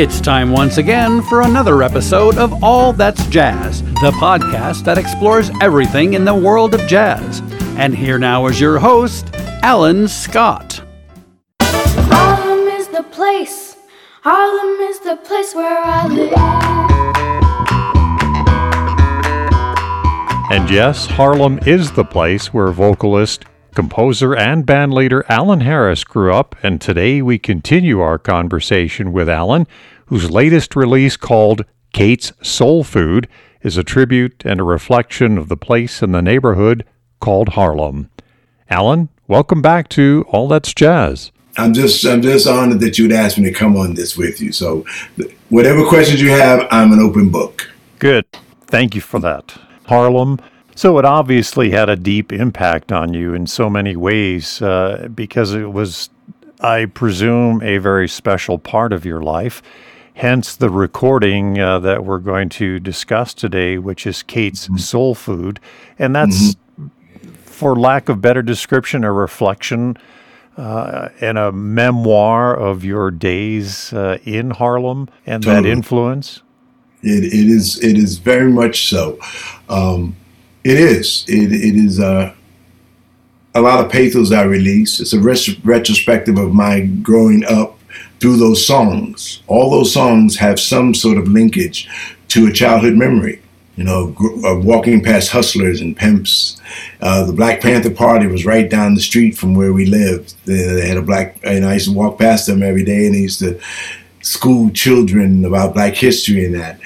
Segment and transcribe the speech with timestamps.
[0.00, 5.50] It's time once again for another episode of All That's Jazz, the podcast that explores
[5.60, 7.42] everything in the world of jazz.
[7.76, 9.28] And here now is your host,
[9.62, 10.82] Alan Scott.
[11.60, 13.76] Harlem is the place.
[14.22, 16.32] Harlem is the place where I live.
[20.50, 23.44] And yes, Harlem is the place where vocalist,
[23.74, 29.66] composer, and bandleader Alan Harris grew up, and today we continue our conversation with Alan,
[30.06, 33.28] whose latest release called Kate's Soul Food
[33.62, 36.84] is a tribute and a reflection of the place in the neighborhood
[37.20, 38.10] called Harlem.
[38.68, 41.32] Alan, welcome back to All That's Jazz.
[41.56, 44.52] I'm just I'm just honored that you'd ask me to come on this with you.
[44.52, 44.86] So
[45.48, 47.70] whatever questions you have, I'm an open book.
[47.98, 48.24] Good.
[48.66, 49.58] Thank you for that.
[49.86, 50.38] Harlem
[50.80, 55.52] so it obviously had a deep impact on you in so many ways uh, because
[55.52, 56.08] it was,
[56.58, 59.60] I presume, a very special part of your life.
[60.14, 64.78] Hence the recording uh, that we're going to discuss today, which is Kate's mm-hmm.
[64.78, 65.60] Soul Food.
[65.98, 67.32] And that's, mm-hmm.
[67.42, 69.98] for lack of better description, a reflection
[70.56, 75.62] uh, and a memoir of your days uh, in Harlem and totally.
[75.62, 76.40] that influence.
[77.02, 79.18] It, it is it is very much so.
[79.68, 80.16] Um,
[80.64, 81.24] it is.
[81.28, 82.34] It, it is uh,
[83.54, 85.00] a lot of pathos I release.
[85.00, 87.78] It's a ret- retrospective of my growing up
[88.20, 89.42] through those songs.
[89.46, 91.88] All those songs have some sort of linkage
[92.28, 93.42] to a childhood memory.
[93.76, 96.60] You know, gr- uh, walking past hustlers and pimps.
[97.00, 100.34] Uh, the Black Panther Party was right down the street from where we lived.
[100.44, 103.16] They, they had a black, and I used to walk past them every day, and
[103.16, 103.58] I used to
[104.20, 106.78] school children about Black history and that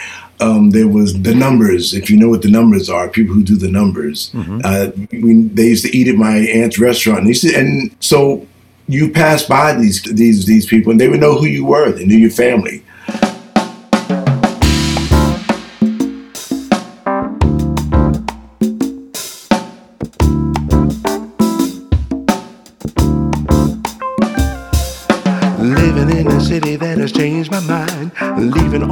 [0.44, 1.94] um, there was the numbers.
[1.94, 4.30] If you know what the numbers are, people who do the numbers.
[4.30, 4.60] Mm-hmm.
[4.64, 4.90] Uh,
[5.22, 8.46] we, they used to eat at my aunt's restaurant, and, to, and so
[8.86, 11.90] you pass by these these these people, and they would know who you were.
[11.92, 12.83] They knew your family.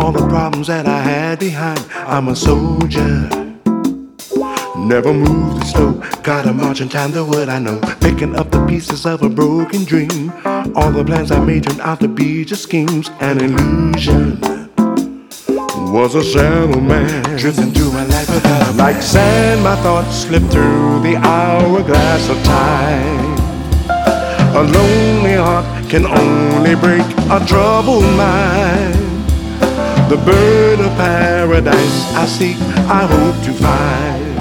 [0.03, 1.81] All the problems that I had behind.
[1.95, 3.29] I'm a soldier.
[4.77, 5.93] Never moved the slow,
[6.23, 7.79] gotta march in time to what I know.
[8.01, 10.33] Picking up the pieces of a broken dream.
[10.75, 14.41] All the plans I made turned out to be just schemes, an illusion.
[15.93, 20.51] Was a shallow man drifting through my life without a Like sand, my thoughts slipped
[20.51, 23.37] through the hourglass of time.
[24.55, 29.02] A lonely heart can only break a troubled mind.
[30.13, 32.57] The bird of paradise I seek,
[32.87, 34.37] I hope to find.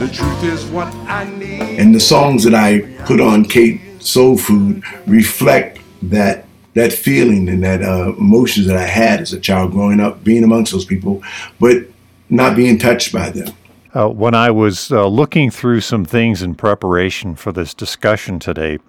[0.00, 1.78] The truth is what I need.
[1.78, 7.62] And the songs that I put on Kate Soul Food reflect that that feeling and
[7.62, 11.22] that uh, emotions that I had as a child growing up, being amongst those people,
[11.60, 11.84] but
[12.28, 13.54] not being touched by them.
[13.94, 18.80] Uh, when I was uh, looking through some things in preparation for this discussion today,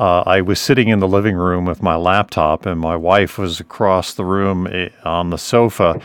[0.00, 3.60] uh, I was sitting in the living room with my laptop, and my wife was
[3.60, 6.00] across the room eh, on the sofa.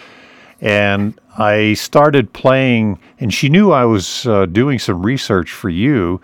[0.59, 6.19] And I started playing, and she knew I was uh, doing some research for you.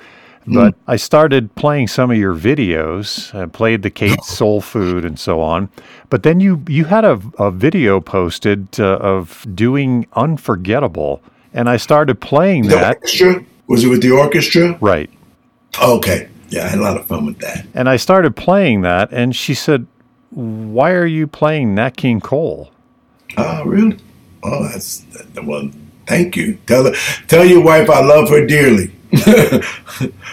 [0.46, 0.78] But mm.
[0.88, 3.34] I started playing some of your videos.
[3.34, 5.70] I played the Kate Soul Food and so on.
[6.10, 11.22] But then you you had a, a video posted uh, of doing Unforgettable,
[11.54, 12.96] and I started playing the that.
[12.98, 13.46] Orchestra?
[13.68, 14.78] Was it with the orchestra?
[14.82, 15.10] Right.
[15.82, 16.28] Okay.
[16.52, 17.66] Yeah, I had a lot of fun with that.
[17.74, 19.88] And I started playing that, and she said,
[20.32, 22.72] "Why are you playing Nat King Cole?"
[23.38, 23.98] Oh, really?
[24.44, 25.06] Oh, that's
[25.44, 25.70] well.
[26.08, 26.58] Thank you.
[26.68, 26.94] Tell her,
[27.28, 28.92] tell your wife I love her dearly.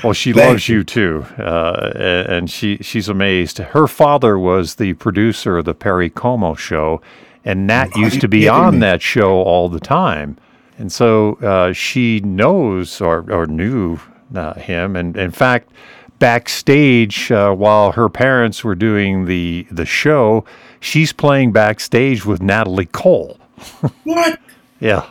[0.02, 1.92] well, she loves you, you too, uh,
[2.28, 3.58] and she she's amazed.
[3.58, 7.00] Her father was the producer of the Perry Como show,
[7.44, 8.80] and Nat oh, used to be on me?
[8.80, 10.36] that show all the time,
[10.78, 14.00] and so uh, she knows or or knew
[14.34, 15.70] uh, him, and in fact
[16.18, 20.44] backstage uh, while her parents were doing the the show.
[20.80, 23.38] She's playing backstage with Natalie Cole.
[24.04, 24.38] what?
[24.80, 25.06] Yeah.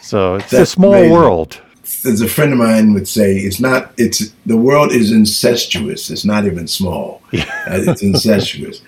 [0.00, 1.12] So it's That's a small amazing.
[1.12, 1.60] world.
[2.04, 3.92] As a friend of mine would say, it's not.
[3.96, 6.10] It's the world is incestuous.
[6.10, 7.22] It's not even small.
[7.32, 7.44] Yeah.
[7.66, 8.80] Uh, it's incestuous.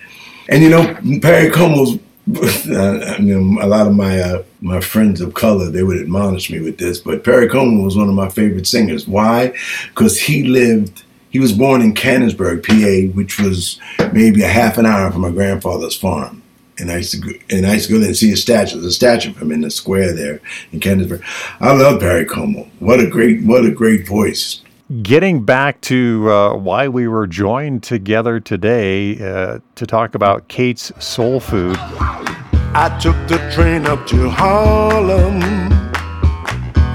[0.47, 1.99] And you know, Perry Como's.
[3.19, 6.61] You know, a lot of my uh, my friends of color they would admonish me
[6.61, 9.07] with this, but Perry Como was one of my favorite singers.
[9.07, 9.53] Why?
[9.89, 13.79] Because he lived he was born in Canonsburg, PA, which was
[14.13, 16.41] maybe a half an hour from my grandfather's farm.
[16.79, 18.75] And I used to go, and I used to go there and see a statue.
[18.75, 20.39] There's a statue of him in the square there
[20.71, 21.21] in Canonsburg.
[21.59, 22.69] I love Perry Como.
[22.79, 24.61] What a great, what a great voice.
[24.89, 30.91] Getting back to uh, why we were joined together today uh, to talk about Kate's
[30.97, 31.77] Soul Food.
[31.77, 35.39] I took the train up to Harlem,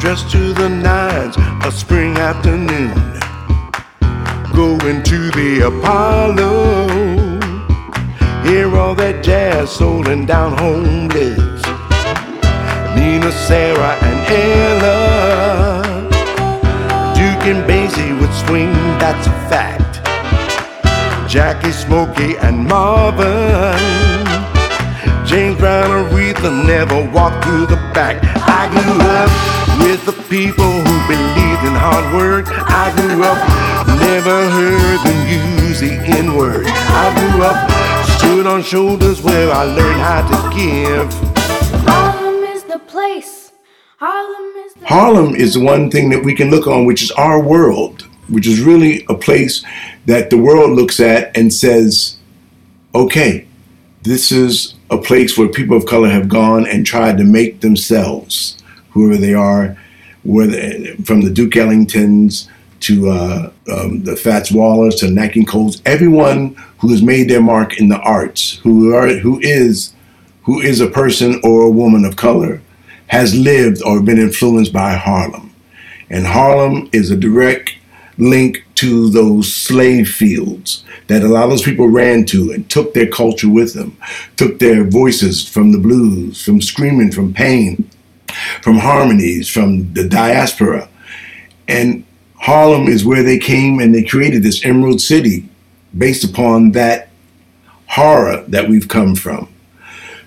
[0.01, 2.95] dressed to the nines, a spring afternoon,
[4.53, 6.89] going to the Apollo.
[8.43, 11.39] Hear all that jazz, soul, and down home bliss.
[12.97, 15.54] Nina, Sarah, and Ella.
[17.47, 20.01] And Basie would swing, that's a fact.
[21.29, 23.77] Jackie, Smokey, and Marvin.
[25.27, 28.25] James Brown, and Aretha never walked through the back.
[28.49, 29.29] I grew up
[29.79, 32.47] with the people who believed in hard work.
[32.49, 33.37] I grew up,
[34.01, 36.65] never heard them use the N word.
[36.67, 37.59] I grew up,
[38.17, 41.13] stood on shoulders where I learned how to give.
[41.85, 43.53] Harlem is the place.
[43.99, 44.54] Harlem
[44.87, 48.47] Harlem is the one thing that we can look on, which is our world, which
[48.47, 49.65] is really a place
[50.07, 52.17] that the world looks at and says,
[52.95, 53.47] okay,
[54.03, 58.63] this is a place where people of color have gone and tried to make themselves,
[58.91, 59.77] whoever they are,
[60.23, 62.49] whether from the Duke Ellingtons
[62.81, 67.41] to uh, um, the Fats Wallers to Nat King Coles, everyone who has made their
[67.41, 69.95] mark in the arts, who are who is
[70.43, 72.61] who is a person or a woman of color,
[73.15, 75.55] has lived or been influenced by Harlem.
[76.11, 77.73] And Harlem is a direct
[78.19, 82.93] link to those slave fields that a lot of those people ran to and took
[82.93, 83.97] their culture with them,
[84.35, 87.89] took their voices from the blues, from screaming, from pain,
[88.63, 90.89] from harmonies, from the diaspora.
[91.69, 92.05] And
[92.41, 95.49] Harlem is where they came and they created this Emerald City
[95.97, 97.11] based upon that
[97.91, 99.54] horror that we've come from.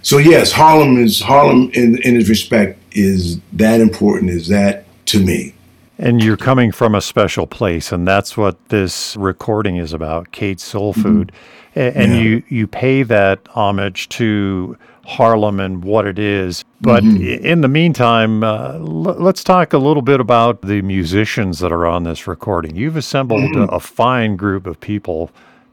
[0.07, 5.19] So yes, Harlem is Harlem in, in its respect is that important, is that to
[5.19, 5.53] me.
[5.97, 10.63] And you're coming from a special place, and that's what this recording is about, Kate's
[10.63, 11.33] Soul Food.
[11.75, 12.21] A- And Yeah.
[12.21, 16.63] you, you pay that homage to Harlem and what it is.
[16.79, 21.59] But i in the meantime, uh, l- let's talk a little bit about the musicians
[21.59, 22.77] that are on this recording.
[22.77, 25.31] You've assembled a, a fine group of people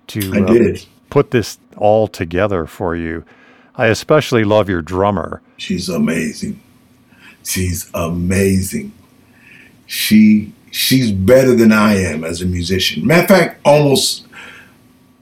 [0.08, 0.86] to I uh, did.
[1.08, 3.22] put this all together for you.
[3.76, 5.42] I especially love your drummer.
[5.56, 6.60] She's amazing.
[7.42, 8.92] She's amazing.
[9.86, 13.06] She she's better than I am as a musician.
[13.06, 14.26] Matter of fact, almost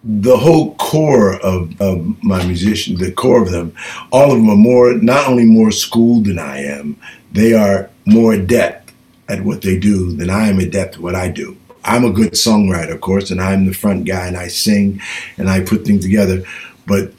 [0.04, 3.75] the whole core of, of my musicians, the core of them,
[4.10, 6.96] all of them are more not only more schooled than I am,
[7.32, 8.93] they are more adept
[9.28, 11.56] at what they do than I am adept at what I do.
[11.84, 15.00] I'm a good songwriter, of course, and I'm the front guy and I sing
[15.37, 16.44] and I put things together.
[16.87, 17.12] But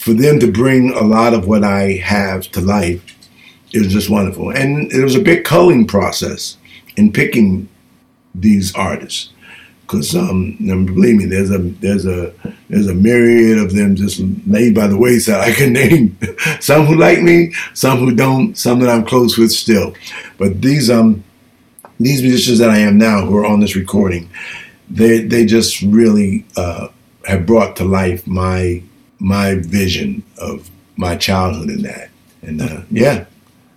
[0.00, 3.02] for them to bring a lot of what I have to life,
[3.72, 4.48] is just wonderful.
[4.50, 6.56] And it was a big culling process
[6.96, 7.68] in picking
[8.34, 9.30] these artists.
[9.82, 12.32] Because um, believe me, there's a there's a
[12.70, 15.40] there's a myriad of them just laid by the wayside.
[15.48, 16.16] I can name
[16.60, 19.94] some who like me, some who don't, some that I'm close with still.
[20.38, 21.22] But these um
[21.98, 24.30] these musicians that I am now who are on this recording,
[24.88, 26.88] they they just really uh,
[27.26, 28.82] have brought to life my
[29.20, 32.10] my vision of my childhood in that.
[32.42, 33.26] And uh, yeah,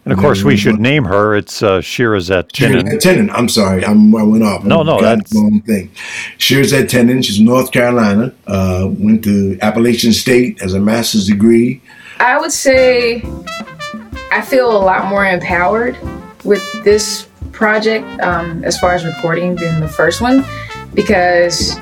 [0.06, 1.36] And of course, we should name her.
[1.36, 2.86] It's uh, Shirazette Tinnin.
[3.00, 3.30] Tenen.
[3.34, 4.64] I'm sorry, I'm, I went off.
[4.64, 5.90] No, no, that's- the wrong thing.
[6.38, 7.24] Shirazette Tenen.
[7.24, 8.34] She's from North Carolina.
[8.48, 11.82] Uh, went to Appalachian State as a master's degree.
[12.20, 13.22] I would say
[14.32, 15.98] I feel a lot more empowered
[16.46, 20.44] with this project um, as far as recording than the first one
[20.94, 21.76] because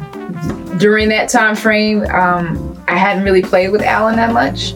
[0.77, 4.73] during that time frame um, I hadn't really played with Alan that much,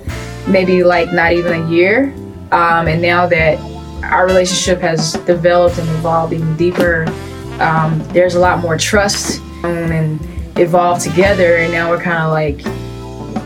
[0.48, 2.14] maybe like not even a year.
[2.54, 3.60] Um, and now that
[4.06, 7.04] our relationship has developed and evolved even deeper,
[7.60, 10.18] um, there's a lot more trust and
[10.58, 11.58] evolved together.
[11.58, 12.62] And now we're kind of like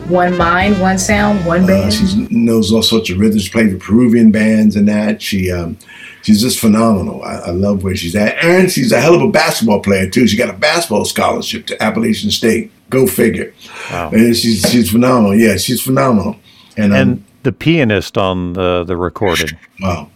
[0.07, 1.91] one mind, one sound, one Uh, band.
[1.93, 5.19] she knows all sorts of rhythms, played with Peruvian bands and that.
[5.19, 5.79] She um,
[6.21, 7.23] she's just phenomenal.
[7.23, 10.27] I, I love where she's at, and she's a hell of a basketball player too.
[10.27, 12.71] She got a basketball scholarship to Appalachian State.
[12.89, 13.53] Go figure.
[13.91, 14.11] Wow.
[14.11, 15.35] And she's she's phenomenal.
[15.35, 16.37] Yeah, she's phenomenal.
[16.77, 19.57] And, um, And the pianist on the, the recording.
[19.81, 20.09] Wow.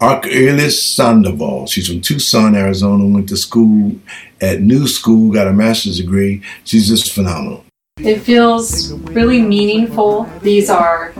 [0.00, 1.66] Arcoiris Sandoval.
[1.66, 3.06] She's from Tucson, Arizona.
[3.06, 3.92] Went to school
[4.40, 6.42] at New School, got a master's degree.
[6.64, 7.64] She's just phenomenal.
[7.98, 10.24] It feels really meaningful.
[10.40, 11.12] These are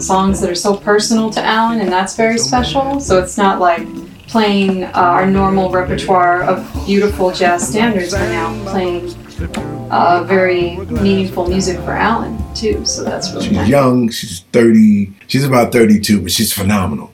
[0.00, 2.98] songs that are so personal to Alan, and that's very special.
[3.00, 3.86] So it's not like
[4.26, 8.12] playing uh, our normal repertoire of beautiful jazz standards.
[8.12, 9.14] We're now playing
[9.90, 12.84] uh, very meaningful music for Alan, too.
[12.84, 13.68] So that's really She's nice.
[13.68, 14.10] young.
[14.10, 15.12] She's 30.
[15.26, 17.12] She's about 32, but she's phenomenal.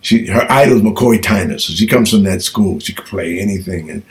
[0.00, 2.80] She her idol is McCoy Tyner, so she comes from that school.
[2.80, 4.02] She could play anything, and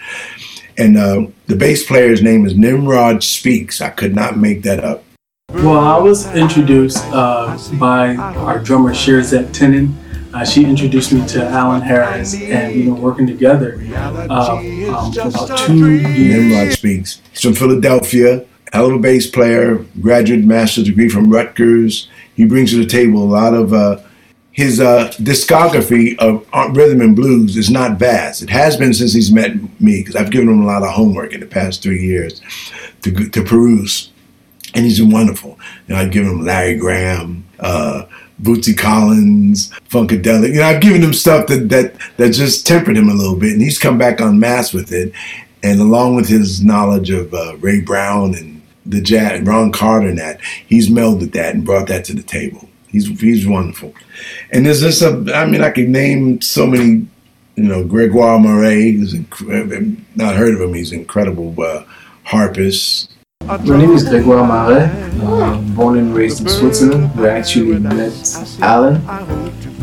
[0.77, 3.81] And uh, the bass player's name is Nimrod Speaks.
[3.81, 5.03] I could not make that up.
[5.49, 9.93] Well, I was introduced uh, by our drummer Shirazette Tinnin.
[10.33, 15.27] Uh, she introduced me to Alan Harris, and we've been working together uh, um, for
[15.27, 16.51] about two years.
[16.51, 17.21] Nimrod Speaks.
[17.31, 22.09] He's from Philadelphia, hell of a bass player, graduate master's degree from Rutgers.
[22.35, 23.99] He brings to the table a lot of uh,
[24.53, 26.45] his uh, discography of
[26.75, 28.41] rhythm and blues is not vast.
[28.41, 31.33] It has been since he's met me because I've given him a lot of homework
[31.33, 32.41] in the past three years
[33.01, 34.11] to, to peruse,
[34.73, 35.59] and he's been wonderful.
[35.89, 38.05] Know, I've given him Larry Graham, uh,
[38.41, 40.49] Bootsy Collins, Funkadelic.
[40.49, 43.53] You know, I've given him stuff that that that just tempered him a little bit,
[43.53, 45.13] and he's come back on mass with it.
[45.63, 50.17] And along with his knowledge of uh, Ray Brown and the jazz, Ron Carter, and
[50.17, 52.67] that, he's melded that and brought that to the table.
[52.87, 53.93] He's he's wonderful.
[54.51, 57.07] And there's just a, I mean, I could name so many,
[57.55, 61.85] you know, Gregoire Maret, who's inc- not heard of him, he's incredible uh,
[62.23, 63.10] harpist.
[63.45, 64.89] My name is Gregoire Maret.
[65.23, 67.15] Um, born and raised in Switzerland.
[67.15, 68.13] We actually met
[68.61, 68.95] Alan,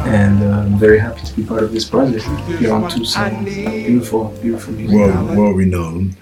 [0.00, 2.24] and uh, I'm very happy to be part of this project
[2.58, 3.44] here on Tucson.
[3.44, 4.96] Beautiful, beautiful music.
[4.96, 6.16] Well, well renowned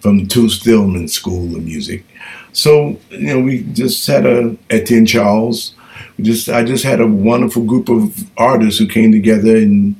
[0.00, 2.04] from the Tu Stillman School of Music.
[2.52, 5.74] So, you know, we just had a Etienne Charles.
[6.16, 9.94] We just I just had a wonderful group of artists who came together and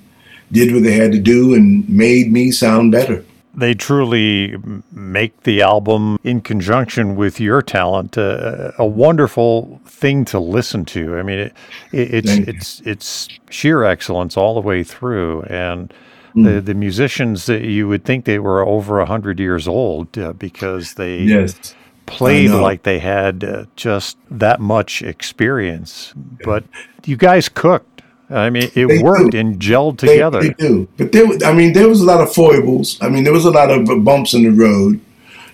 [0.51, 3.25] did what they had to do and made me sound better
[3.61, 4.57] they truly
[4.93, 11.17] make the album in conjunction with your talent uh, a wonderful thing to listen to.
[11.19, 11.55] I mean, it,
[11.93, 15.93] it, it's it's it's sheer excellence all the way through, and
[16.35, 16.45] mm.
[16.45, 20.33] the the musicians that you would think they were over a hundred years old uh,
[20.33, 21.75] because they yes.
[22.07, 26.13] played like they had uh, just that much experience.
[26.45, 26.65] But
[27.05, 27.90] you guys cooked.
[28.31, 29.39] I mean, it they worked do.
[29.39, 30.41] and gelled together.
[30.41, 32.97] They, they, do, but there, I mean, there was a lot of foibles.
[33.03, 35.01] I mean, there was a lot of bumps in the road,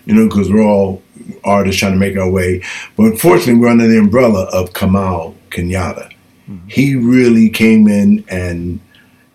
[0.05, 1.01] you know, because we're all
[1.43, 2.63] artists trying to make our way.
[2.95, 6.13] But unfortunately, we're under the umbrella of Kamau Kenyatta.
[6.49, 6.67] Mm-hmm.
[6.67, 8.79] He really came in and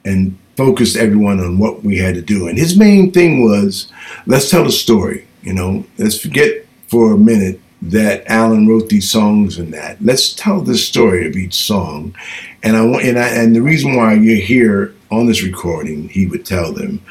[0.05, 2.47] and focused everyone on what we had to do.
[2.47, 3.91] And his main thing was,
[4.27, 5.27] let's tell a story.
[5.43, 10.03] You know, let's forget for a minute that Alan wrote these songs and that.
[10.05, 12.15] Let's tell the story of each song.
[12.63, 16.47] And I and I, and the reason why you're here on this recording, he would
[16.47, 17.03] tell them,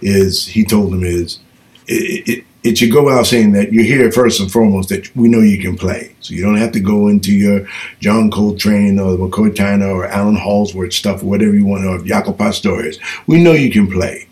[0.00, 1.40] is he told them is
[1.86, 5.28] it, it, it should go without saying that you're here first and foremost that we
[5.28, 6.14] know you can play.
[6.20, 7.66] So you don't have to go into your
[8.00, 12.36] John Coltrane or McCoy Tyner or Allan Holdsworth stuff or whatever you want or Jaco
[12.36, 12.98] Pastorius.
[13.26, 14.28] We know you can play.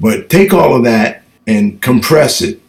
[0.00, 2.60] But take all of that and compress it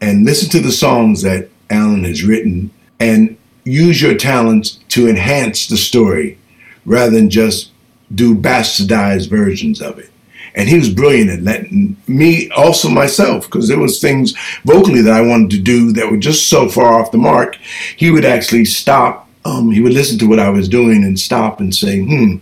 [0.00, 5.68] and listen to the songs that Alan has written and use your talents to enhance
[5.68, 6.38] the story
[6.84, 7.70] rather than just
[8.14, 10.10] do bastardized versions of it.
[10.54, 14.34] And he was brilliant at letting me, also myself, because there was things
[14.64, 17.56] vocally that I wanted to do that were just so far off the mark.
[17.96, 19.28] He would actually stop.
[19.44, 22.36] Um, he would listen to what I was doing and stop and say, "Hmm,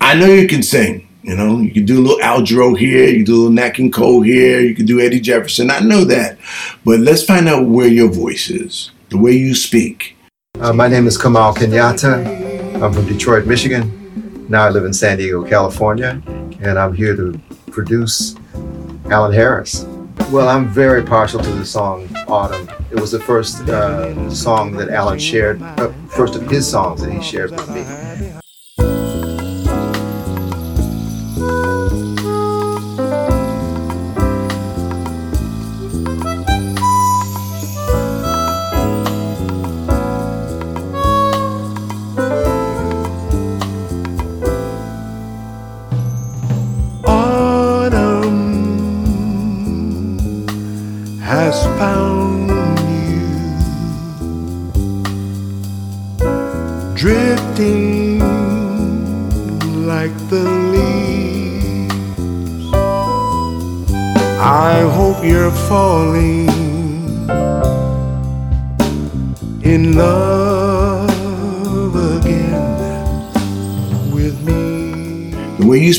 [0.00, 1.06] I know you can sing.
[1.22, 3.50] You know, you can do a little Al Jarreau here, you can do a little
[3.50, 5.70] Nat King Cole here, you can do Eddie Jefferson.
[5.70, 6.38] I know that,
[6.84, 10.18] but let's find out where your voice is, the way you speak.
[10.60, 12.43] Uh, my name is Kamau Kenyatta.
[12.84, 14.46] I'm from Detroit, Michigan.
[14.50, 16.20] Now I live in San Diego, California,
[16.60, 18.36] and I'm here to produce
[19.06, 19.86] Alan Harris.
[20.30, 22.68] Well, I'm very partial to the song Autumn.
[22.90, 27.10] It was the first uh, song that Alan shared, uh, first of his songs that
[27.10, 28.43] he shared with me.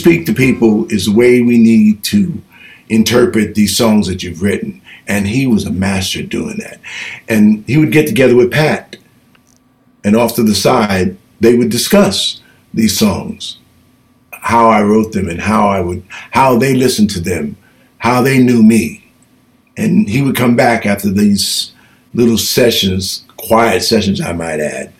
[0.06, 2.40] Speak to people is the way we need to
[2.90, 4.80] interpret these songs that you've written.
[5.08, 6.80] And he was a master doing that.
[7.28, 8.98] And he would get together with Pat,
[10.04, 12.42] and off to the side, they would discuss
[12.72, 13.58] these songs,
[14.32, 17.58] how I wrote them, and how I would, how they listened to them,
[17.98, 19.12] how they knew me.
[19.76, 21.74] And he would come back after these
[22.14, 24.94] little sessions, quiet sessions, I might add,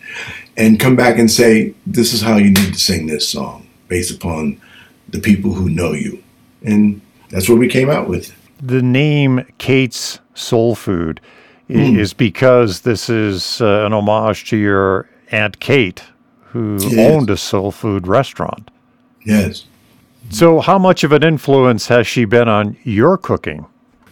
[0.56, 4.10] and come back and say, This is how you need to sing this song based
[4.14, 4.60] upon
[5.08, 6.22] the people who know you.
[6.64, 8.32] And that's what we came out with.
[8.60, 11.20] The name Kate's Soul Food
[11.68, 16.02] i- is because this is uh, an homage to your Aunt Kate,
[16.52, 16.98] who It is.
[16.98, 18.70] owned a soul food restaurant.
[19.24, 19.64] Yes.
[20.30, 23.66] So, how much of an influence has she been on your cooking?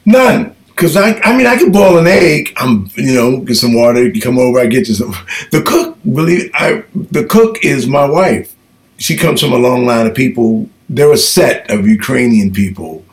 [0.05, 0.55] None.
[0.77, 2.53] Cause I, I mean, I can boil an egg.
[2.57, 4.09] I'm, you know, get some water.
[4.09, 5.15] You come over, I get you some.
[5.53, 8.55] The cook, believe I, the cook is my wife.
[8.99, 10.69] She comes from a long line of people.
[10.89, 13.05] They're a set of Ukrainian people.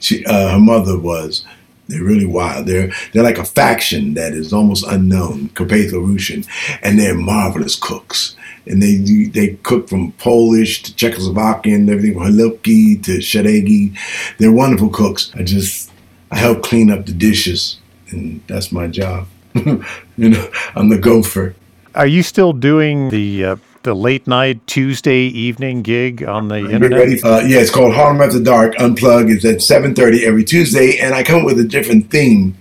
[0.00, 1.44] She, uh, her mother was.
[1.88, 2.66] They're really wild.
[2.66, 6.44] They're they're like a faction that is almost unknown, Carpatho Russian,
[6.82, 8.36] and they're marvelous cooks.
[8.66, 13.96] And they they cook from Polish to Czechoslovakian, everything from halupki to shadegi.
[14.38, 15.30] They're wonderful cooks.
[15.34, 15.90] I just
[16.34, 17.78] I help clean up the dishes,
[18.10, 19.28] and that's my job.
[19.54, 19.84] you
[20.16, 21.54] know, I'm the gopher.
[21.94, 27.24] Are you still doing the uh, the late night Tuesday evening gig on the internet?
[27.24, 29.30] Uh, yeah, it's called Harlem After Dark Unplug.
[29.30, 32.56] It's at 7:30 every Tuesday, and I come up with a different theme.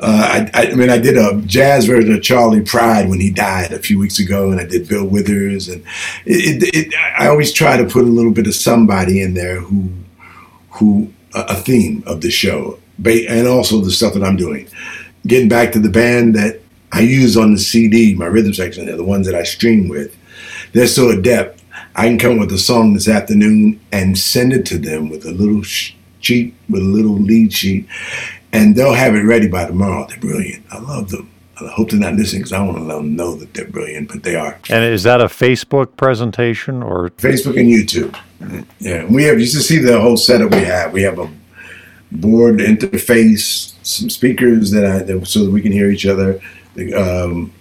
[0.00, 3.72] Uh, I, I mean, I did a jazz version of Charley Pride when he died
[3.72, 5.84] a few weeks ago, and I did Bill Withers, and
[6.24, 9.60] it, it, it, I always try to put a little bit of somebody in there
[9.60, 9.90] who,
[10.70, 14.68] who a, theme of the show, and also the stuff that I'm doing.
[15.26, 16.60] Getting back to the band that
[16.92, 20.16] I use on the CD, my rhythm section, they're the ones that I stream with.
[20.72, 21.62] They're so adept.
[21.94, 25.24] I can come up with a song this afternoon and send it to them with
[25.24, 27.86] a little sh- sheet, with a little lead sheet,
[28.52, 30.06] and they'll have it ready by tomorrow.
[30.08, 30.64] They're brilliant.
[30.70, 31.30] I love them.
[31.60, 34.08] I hope they're not listening because I want to let them know that they're brilliant,
[34.08, 34.58] but they are.
[34.68, 38.16] And is that a Facebook presentation or Facebook and YouTube.
[38.80, 39.38] Yeah, we have.
[39.38, 40.92] You should see the whole setup we have.
[40.92, 41.30] We have a
[42.20, 46.40] board interface, some speakers that I that, so that we can hear each other.
[46.96, 47.52] Um,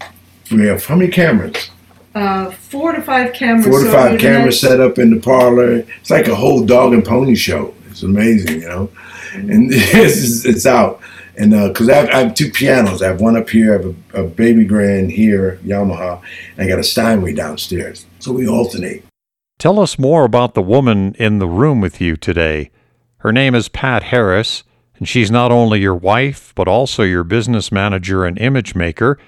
[0.51, 1.70] we have how many cameras?
[2.13, 3.67] Uh, four to five cameras.
[3.67, 5.84] Four to five cameras set up in the parlor.
[5.99, 7.73] It's like a whole dog and pony show.
[7.89, 8.89] It's amazing, you know.
[9.34, 11.02] And it's, it's out.
[11.38, 13.95] And because I, have, I have two pianos, I have one up here, I have
[14.13, 16.21] a, a baby grand here, Yamaha,
[16.58, 18.06] and I got a Steinway downstairs.
[18.19, 19.06] So we alternate.
[19.58, 22.71] Tell us more about the woman in the room with you today.
[23.21, 24.63] Her name is Pat Harris,
[24.97, 29.19] and she's not only your wife, but also your business manager and image maker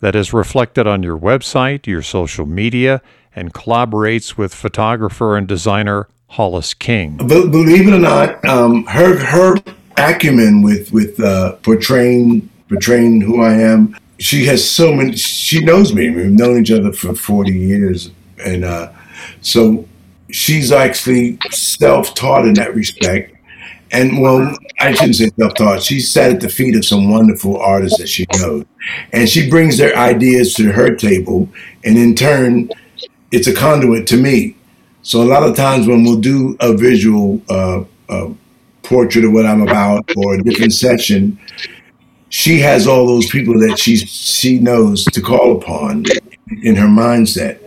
[0.00, 3.00] that is reflected on your website, your social media,
[3.36, 7.18] and collaborates with photographer and designer Hollis King.
[7.18, 9.56] Be- believe it or not, um, her her
[9.96, 13.96] acumen with with uh, portraying portraying who I am.
[14.18, 15.14] She has so many.
[15.16, 16.10] She knows me.
[16.10, 18.10] We've known each other for forty years,
[18.44, 18.90] and uh,
[19.40, 19.86] so
[20.30, 23.35] she's actually self taught in that respect.
[23.92, 25.82] And well, I shouldn't say self taught.
[25.82, 28.64] She sat at the feet of some wonderful artists that she knows,
[29.12, 31.48] and she brings their ideas to her table,
[31.84, 32.68] and in turn,
[33.30, 34.56] it's a conduit to me.
[35.02, 38.30] So a lot of times when we'll do a visual uh, uh,
[38.82, 41.38] portrait of what I'm about or a different session,
[42.28, 46.04] she has all those people that she she knows to call upon
[46.62, 47.60] in her mindset.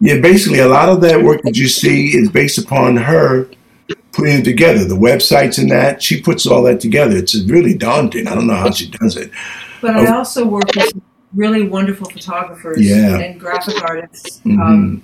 [0.00, 3.48] Yeah, basically a lot of that work that you see is based upon her
[4.18, 4.84] putting it together.
[4.84, 7.16] The websites and that she puts all that together.
[7.16, 8.26] It's really daunting.
[8.26, 9.30] I don't know how she does it.
[9.80, 10.92] But I also work with
[11.34, 13.18] really wonderful photographers Yeah.
[13.18, 14.40] and graphic artists.
[14.44, 14.60] Mhm.
[14.60, 15.02] Um,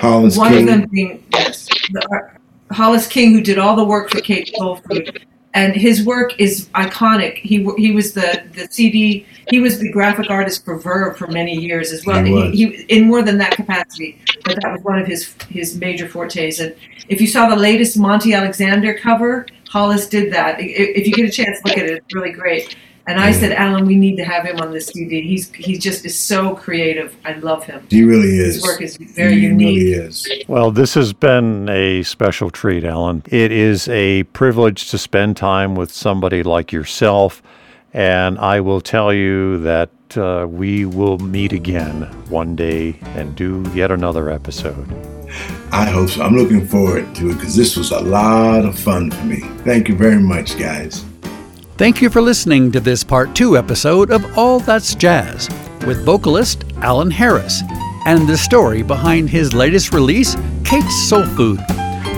[0.00, 0.62] Hollis one King.
[0.62, 2.40] of them being yes, the, art-
[2.72, 5.24] Hollis King, who did all the work for Kate Food,
[5.56, 7.38] and his work is iconic.
[7.38, 9.26] He he was the the CD.
[9.48, 12.22] He was the graphic artist for Verve for many years as well.
[12.22, 12.52] He was.
[12.52, 16.60] he, in more than that capacity, but that was one of his his major fortes.
[16.60, 16.76] And
[17.08, 20.56] if you saw the latest Monty Alexander cover, Hollis did that.
[20.60, 22.02] If you get a chance, look at it.
[22.02, 22.76] It's really great.
[23.08, 23.32] And I Yeah.
[23.38, 25.22] said, Alan, we need to have him on this CD.
[25.22, 27.14] He's he just is so creative.
[27.24, 27.82] I love him.
[27.88, 28.56] He really is.
[28.56, 29.76] His work is very he unique.
[29.78, 30.26] really is.
[30.48, 33.22] Well, this has been a special treat, Alan.
[33.30, 37.42] It is a privilege to spend time with somebody like yourself,
[37.94, 43.64] and I will tell you that uh, we will meet again one day and do
[43.74, 44.86] yet another episode.
[45.72, 46.22] I hope so.
[46.22, 49.40] I'm looking forward to it because this was a lot of fun for me.
[49.64, 51.04] Thank you very much, guys.
[51.78, 55.46] Thank you for listening to this part two episode of All That's Jazz
[55.86, 57.62] with vocalist Alan Harris
[58.06, 61.60] and the story behind his latest release, Kate's Soul Food.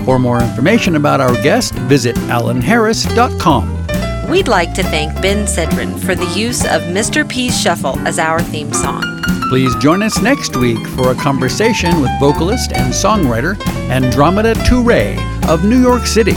[0.04, 4.30] For more information about our guest, visit alanharris.com.
[4.30, 7.28] We'd like to thank Ben Sidran for the use of Mr.
[7.28, 9.02] P's Shuffle as our theme song.
[9.48, 13.58] Please join us next week for a conversation with vocalist and songwriter
[13.90, 15.18] Andromeda Turre
[15.48, 16.36] of New York City.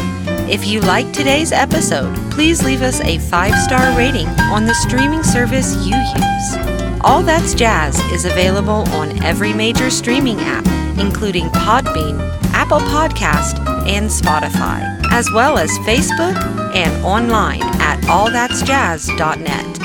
[0.52, 5.24] If you like today's episode, please leave us a five star rating on the streaming
[5.24, 7.00] service you use.
[7.06, 10.68] All That's Jazz is available on every major streaming app,
[11.00, 12.20] including Podbean,
[12.52, 16.36] Apple Podcast, and Spotify, as well as Facebook,
[16.76, 19.81] and online at allthat'sjazz.net.